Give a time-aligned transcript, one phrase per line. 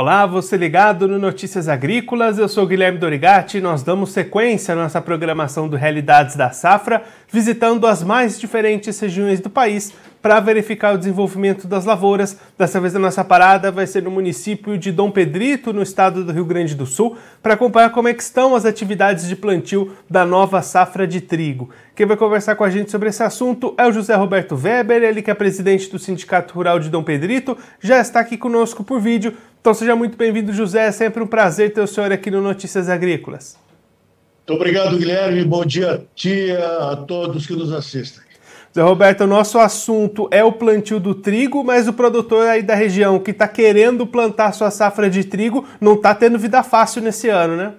[0.00, 4.74] Olá, você ligado no Notícias Agrícolas, eu sou Guilherme Dorigati e nós damos sequência à
[4.74, 9.92] nossa programação do Realidades da Safra, visitando as mais diferentes regiões do país
[10.22, 12.36] para verificar o desenvolvimento das lavouras.
[12.58, 16.32] Dessa vez a nossa parada vai ser no município de Dom Pedrito, no estado do
[16.32, 20.60] Rio Grande do Sul, para acompanhar como é estão as atividades de plantio da nova
[20.62, 21.70] safra de trigo.
[21.94, 25.22] Quem vai conversar com a gente sobre esse assunto é o José Roberto Weber, ele
[25.22, 29.34] que é presidente do Sindicato Rural de Dom Pedrito, já está aqui conosco por vídeo.
[29.60, 30.86] Então seja muito bem-vindo, José.
[30.86, 33.58] É sempre um prazer ter o senhor aqui no Notícias Agrícolas.
[34.38, 35.44] Muito obrigado, Guilherme.
[35.44, 38.24] Bom dia a ti a todos que nos assistem.
[38.74, 42.74] Zé Roberto, o nosso assunto é o plantio do trigo, mas o produtor aí da
[42.74, 47.28] região que está querendo plantar sua safra de trigo não está tendo vida fácil nesse
[47.28, 47.74] ano, né?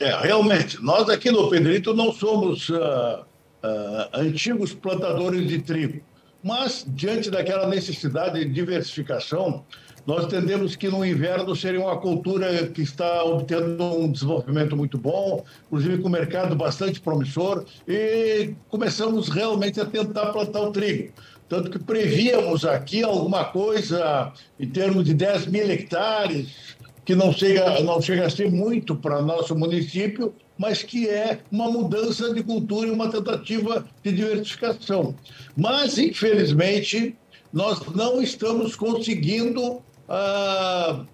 [0.00, 0.82] É, realmente.
[0.82, 6.00] Nós aqui no Pedrito não somos uh, uh, antigos plantadores de trigo,
[6.46, 9.64] mas diante daquela necessidade de diversificação,
[10.06, 15.44] nós entendemos que no inverno seria uma cultura que está obtendo um desenvolvimento muito bom,
[15.66, 21.12] inclusive com o mercado bastante promissor, e começamos realmente a tentar plantar o trigo.
[21.48, 26.75] Tanto que prevíamos aqui alguma coisa em termos de 10 mil hectares,
[27.06, 31.70] que não chega, não chega a ser muito para nosso município, mas que é uma
[31.70, 35.14] mudança de cultura e uma tentativa de diversificação.
[35.56, 37.16] Mas, infelizmente,
[37.52, 41.06] nós não estamos conseguindo uh,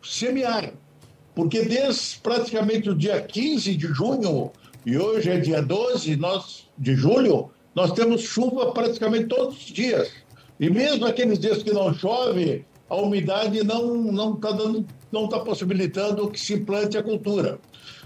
[0.00, 0.72] semear.
[1.34, 4.52] Porque desde praticamente o dia 15 de junho,
[4.86, 10.08] e hoje é dia 12 nós, de julho, nós temos chuva praticamente todos os dias.
[10.60, 16.28] E mesmo aqueles dias que não chove, a umidade não está dando, não está possibilitando
[16.28, 17.58] que se implante a cultura.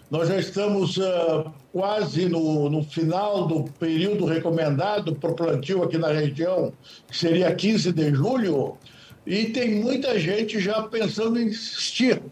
[0.09, 5.99] Nós já estamos uh, quase no, no, final do período recomendado para o plantio aqui
[5.99, 6.73] na região,
[7.11, 8.79] que seria 15 de julho,
[9.27, 12.23] e tem muita gente já pensando em desistir.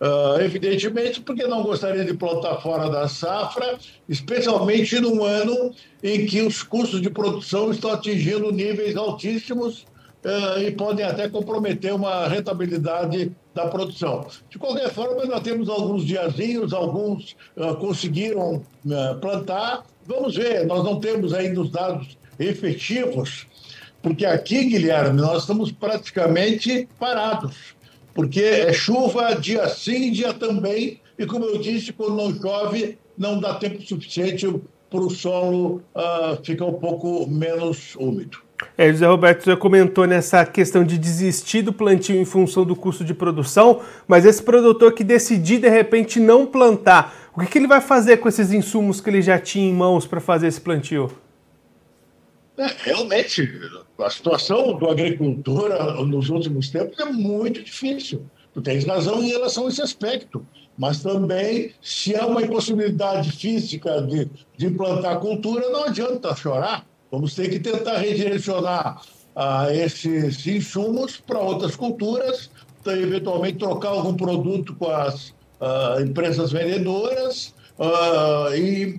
[0.00, 3.78] Uh, evidentemente, porque não gostaria de plantar fora da safra,
[4.08, 5.72] especialmente num ano
[6.02, 9.86] em que os custos de produção estão atingindo níveis altíssimos
[10.60, 14.26] e podem até comprometer uma rentabilidade da produção.
[14.48, 18.62] De qualquer forma, nós temos alguns diazinhos, alguns uh, conseguiram
[19.20, 19.84] plantar.
[20.06, 23.46] Vamos ver, nós não temos ainda os dados efetivos
[24.04, 27.74] porque aqui, Guilherme, nós estamos praticamente parados,
[28.12, 33.40] porque é chuva dia sim, dia também, e como eu disse, quando não chove, não
[33.40, 34.46] dá tempo suficiente
[34.90, 38.43] para o solo uh, ficar um pouco menos úmido.
[38.76, 43.04] É, José Roberto já comentou nessa questão de desistir do plantio em função do custo
[43.04, 47.66] de produção, mas esse produtor que decidir de repente não plantar, o que, que ele
[47.66, 51.10] vai fazer com esses insumos que ele já tinha em mãos para fazer esse plantio?
[52.56, 53.48] É, realmente,
[53.98, 58.24] a situação do agricultor nos últimos tempos é muito difícil.
[58.52, 60.46] Tu tens razão em relação a esse aspecto.
[60.76, 66.84] Mas também, se há uma impossibilidade física de, de implantar cultura, não adianta chorar.
[67.14, 69.00] Vamos ter que tentar redirecionar
[69.36, 72.50] ah, esses insumos para outras culturas,
[72.84, 78.98] eventualmente trocar algum produto com as ah, empresas vendedoras ah, e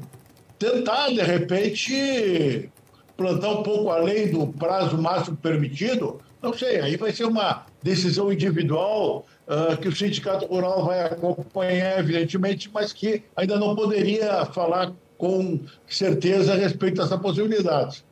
[0.57, 2.69] tentar, de repente,
[3.17, 8.31] plantar um pouco além do prazo máximo permitido, não sei, aí vai ser uma decisão
[8.31, 14.93] individual uh, que o Sindicato Rural vai acompanhar, evidentemente, mas que ainda não poderia falar
[15.17, 18.03] com certeza a respeito dessa possibilidade.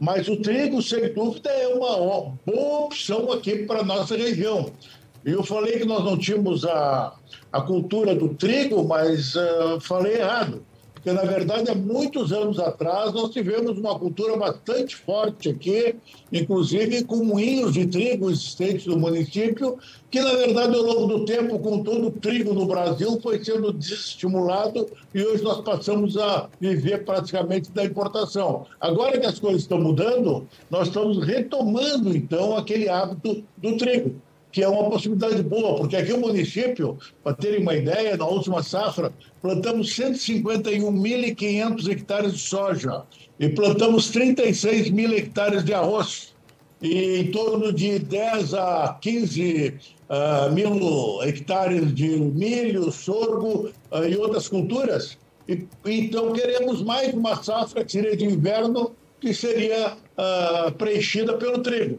[0.00, 4.70] Mas o trigo, sem dúvida, é uma boa opção aqui para a nossa região.
[5.24, 7.14] Eu falei que nós não tínhamos a,
[7.52, 10.64] a cultura do trigo, mas uh, falei errado
[10.98, 15.94] porque na verdade há muitos anos atrás nós tivemos uma cultura bastante forte aqui,
[16.32, 19.78] inclusive com moinhos de trigo existentes no município,
[20.10, 23.72] que na verdade ao longo do tempo, com todo o trigo no Brasil, foi sendo
[23.72, 28.66] desestimulado e hoje nós passamos a viver praticamente da importação.
[28.80, 34.16] Agora que as coisas estão mudando, nós estamos retomando então aquele hábito do trigo
[34.50, 38.62] que é uma possibilidade boa, porque aqui o município, para terem uma ideia, na última
[38.62, 39.12] safra,
[39.42, 43.02] plantamos 151.500 hectares de soja
[43.38, 46.34] e plantamos 36 mil hectares de arroz
[46.80, 49.74] e em torno de 10 a 15 uh,
[50.08, 55.18] ah, mil hectares de milho, sorgo uh, e outras culturas.
[55.48, 61.58] E, então, queremos mais uma safra que seria de inverno, que seria uh, preenchida pelo
[61.58, 61.98] trigo.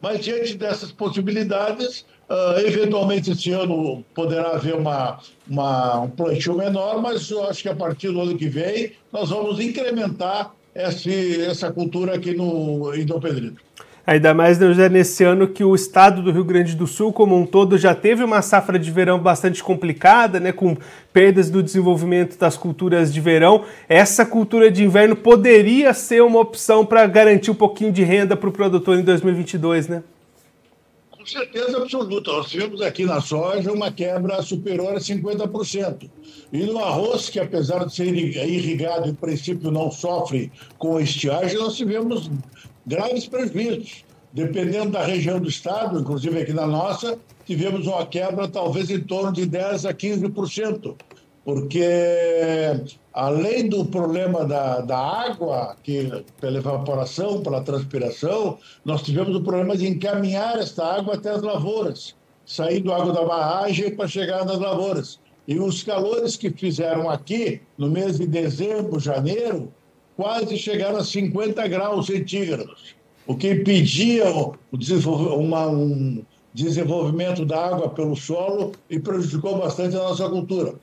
[0.00, 5.18] Mas, diante dessas possibilidades, uh, eventualmente esse ano poderá haver uma,
[5.48, 9.28] uma, um plantio menor, mas eu acho que a partir do ano que vem nós
[9.28, 13.60] vamos incrementar esse, essa cultura aqui no, em Dom Pedrito.
[14.06, 17.46] Ainda mais né, nesse ano que o estado do Rio Grande do Sul, como um
[17.46, 20.76] todo, já teve uma safra de verão bastante complicada, né, com
[21.12, 23.64] perdas do desenvolvimento das culturas de verão.
[23.88, 28.48] Essa cultura de inverno poderia ser uma opção para garantir um pouquinho de renda para
[28.48, 30.02] o produtor em 2022, né?
[31.10, 32.32] Com certeza absoluta.
[32.32, 36.10] Nós tivemos aqui na soja uma quebra superior a 50%.
[36.50, 41.76] E no arroz, que apesar de ser irrigado, em princípio não sofre com estiagem, nós
[41.76, 42.30] tivemos
[42.86, 44.04] graves prejuízos.
[44.32, 49.32] Dependendo da região do estado, inclusive aqui na nossa, tivemos uma quebra talvez em torno
[49.32, 50.94] de 10% a 15%,
[51.44, 51.84] porque
[53.12, 59.76] além do problema da, da água, que pela evaporação, pela transpiração, nós tivemos o problema
[59.76, 62.14] de encaminhar esta água até as lavouras,
[62.46, 65.18] saindo água da barragem para chegar nas lavouras.
[65.48, 69.72] E os calores que fizeram aqui, no mês de dezembro, janeiro,
[70.20, 72.94] quase chegaram a 50 graus centígrados,
[73.26, 74.76] o que impedia o
[76.52, 80.74] desenvolvimento da água pelo solo e prejudicou bastante a nossa cultura.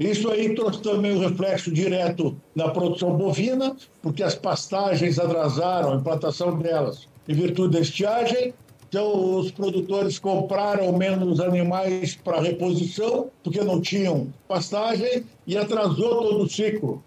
[0.00, 5.96] Isso aí trouxe também um reflexo direto na produção bovina, porque as pastagens atrasaram a
[5.96, 8.54] implantação delas em virtude da estiagem.
[8.88, 16.44] Então, os produtores compraram menos animais para reposição, porque não tinham pastagem, e atrasou todo
[16.44, 17.04] o ciclo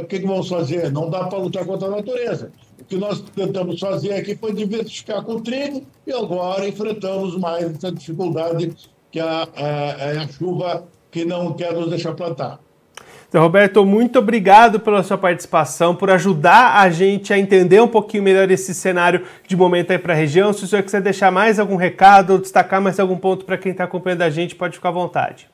[0.00, 0.92] o que, que vamos fazer?
[0.92, 2.50] Não dá para lutar contra a natureza.
[2.80, 7.64] O que nós tentamos fazer aqui foi diversificar com o trigo e agora enfrentamos mais
[7.74, 8.72] essa dificuldade
[9.10, 12.60] que a, a, a chuva que não quer nos deixar plantar.
[13.28, 18.22] Então, Roberto, muito obrigado pela sua participação, por ajudar a gente a entender um pouquinho
[18.22, 20.50] melhor esse cenário de momento aí para a região.
[20.52, 23.84] Se o senhor quiser deixar mais algum recado destacar mais algum ponto para quem está
[23.84, 25.46] acompanhando a gente, pode ficar à vontade.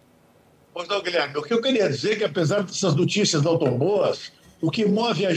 [0.75, 1.37] Pois não, Guilherme.
[1.39, 4.85] O que eu queria dizer é que, apesar dessas notícias não tão boas, o que
[4.85, 5.33] move a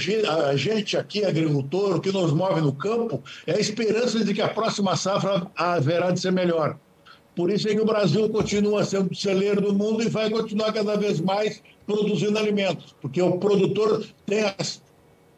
[0.55, 4.47] gente aqui, agricultor, o que nos move no campo, é a esperança de que a
[4.47, 6.75] próxima safra haverá de ser melhor.
[7.35, 10.73] Por isso é que o Brasil continua sendo o celeiro do mundo e vai continuar
[10.73, 14.55] cada vez mais produzindo alimentos, porque o produtor tem a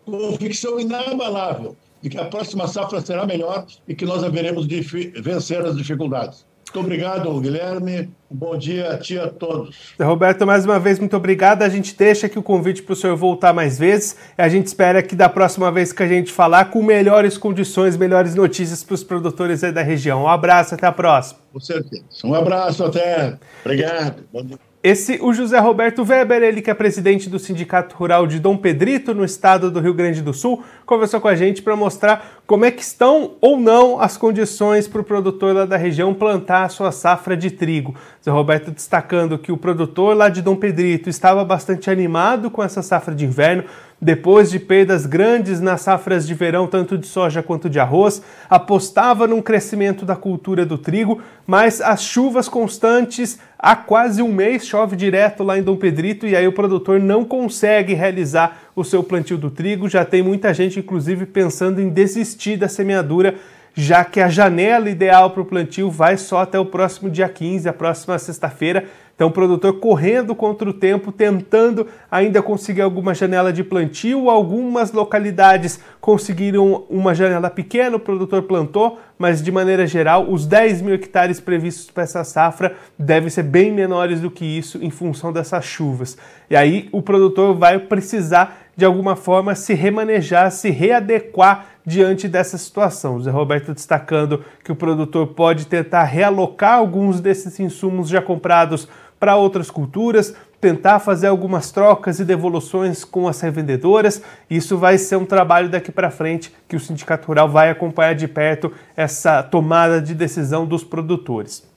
[0.06, 5.60] convicção inabalável de que a próxima safra será melhor e que nós haveremos de vencer
[5.62, 6.48] as dificuldades.
[6.70, 8.10] Muito obrigado, Guilherme.
[8.30, 9.96] Bom dia a ti a todos.
[10.00, 11.64] Roberto, mais uma vez, muito obrigado.
[11.64, 14.16] A gente deixa aqui o convite para o senhor voltar mais vezes.
[14.38, 18.36] A gente espera que da próxima vez que a gente falar, com melhores condições, melhores
[18.36, 20.24] notícias para os produtores aí da região.
[20.24, 21.40] Um abraço, até a próxima.
[21.52, 22.04] Com certeza.
[22.24, 23.40] Um abraço, até.
[23.66, 24.24] Obrigado.
[24.32, 24.69] Bom dia.
[24.82, 29.14] Esse, o José Roberto Weber, ele que é presidente do Sindicato Rural de Dom Pedrito,
[29.14, 32.72] no estado do Rio Grande do Sul, conversou com a gente para mostrar como é
[32.72, 36.94] que estão ou não as condições para o produtor lá da região plantar a sua
[36.94, 37.94] safra de trigo.
[38.20, 42.82] José Roberto destacando que o produtor lá de Dom Pedrito estava bastante animado com essa
[42.82, 43.66] safra de inverno,
[44.02, 49.28] depois de perdas grandes nas safras de verão, tanto de soja quanto de arroz, apostava
[49.28, 54.96] num crescimento da cultura do trigo, mas as chuvas constantes, há quase um mês chove
[54.96, 59.38] direto lá em Dom Pedrito e aí o produtor não consegue realizar o seu plantio
[59.38, 59.90] do trigo.
[59.90, 63.36] Já tem muita gente, inclusive, pensando em desistir da semeadura
[63.74, 67.70] já que a janela ideal para o plantio vai só até o próximo dia 15,
[67.70, 68.86] a próxima sexta-feira.
[69.20, 74.30] Então, o produtor correndo contra o tempo, tentando ainda conseguir alguma janela de plantio.
[74.30, 80.82] Algumas localidades conseguiram uma janela pequena, o produtor plantou, mas de maneira geral, os 10
[80.82, 85.34] mil hectares previstos para essa safra devem ser bem menores do que isso em função
[85.34, 86.18] dessas chuvas.
[86.50, 92.56] E aí, o produtor vai precisar de alguma forma se remanejar, se readequar diante dessa
[92.56, 93.16] situação.
[93.16, 98.88] O Zé Roberto destacando que o produtor pode tentar realocar alguns desses insumos já comprados
[99.20, 104.22] para outras culturas, tentar fazer algumas trocas e devoluções com as revendedoras.
[104.48, 108.28] Isso vai ser um trabalho daqui para frente que o Sindicato Rural vai acompanhar de
[108.28, 111.68] perto essa tomada de decisão dos produtores.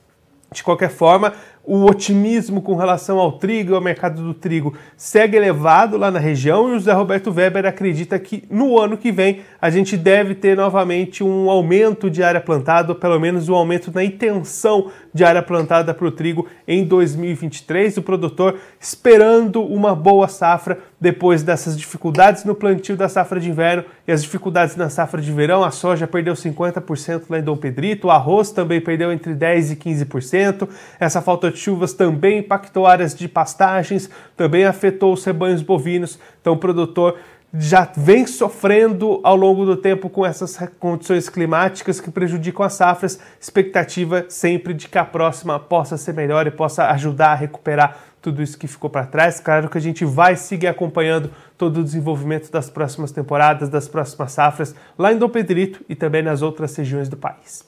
[0.51, 1.33] De qualquer forma,
[1.65, 6.19] o otimismo com relação ao trigo e ao mercado do trigo segue elevado lá na
[6.19, 10.35] região e o José Roberto Weber acredita que no ano que vem a gente deve
[10.35, 15.23] ter novamente um aumento de área plantada, ou pelo menos um aumento na intenção de
[15.23, 17.97] área plantada para o trigo em 2023.
[17.97, 23.83] O produtor esperando uma boa safra depois dessas dificuldades no plantio da safra de inverno
[24.07, 25.63] e as dificuldades na safra de verão.
[25.63, 29.75] A soja perdeu 50% lá em Dom Pedrito, o arroz também perdeu entre 10% e
[29.75, 30.67] 15%.
[30.99, 36.17] Essa falta de chuvas também impactou áreas de pastagens, também afetou os rebanhos bovinos.
[36.41, 37.17] Então o produtor
[37.55, 43.19] já vem sofrendo ao longo do tempo com essas condições climáticas que prejudicam as safras.
[43.39, 48.41] Expectativa sempre de que a próxima possa ser melhor e possa ajudar a recuperar tudo
[48.41, 49.39] isso que ficou para trás.
[49.39, 54.31] Claro que a gente vai seguir acompanhando todo o desenvolvimento das próximas temporadas, das próximas
[54.31, 57.63] safras, lá em Dom Pedrito e também nas outras regiões do país.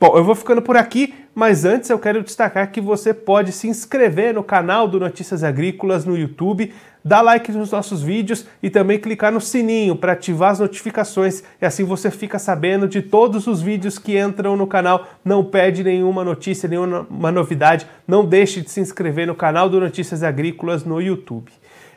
[0.00, 3.66] Bom, eu vou ficando por aqui, mas antes eu quero destacar que você pode se
[3.66, 6.72] inscrever no canal do Notícias Agrícolas no YouTube,
[7.04, 11.66] dar like nos nossos vídeos e também clicar no sininho para ativar as notificações e
[11.66, 16.22] assim você fica sabendo de todos os vídeos que entram no canal, não perde nenhuma
[16.22, 21.50] notícia, nenhuma novidade, não deixe de se inscrever no canal do Notícias Agrícolas no YouTube.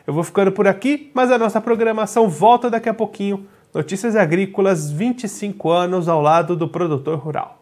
[0.04, 3.46] Eu vou ficando por aqui, mas a nossa programação volta daqui a pouquinho.
[3.72, 7.61] Notícias Agrícolas, 25 anos ao lado do produtor rural.